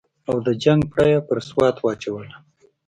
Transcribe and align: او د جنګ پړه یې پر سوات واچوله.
او 0.29 0.35
د 0.45 0.47
جنګ 0.63 0.81
پړه 0.91 1.05
یې 1.13 1.19
پر 1.27 1.37
سوات 1.49 1.75
واچوله. 1.79 2.35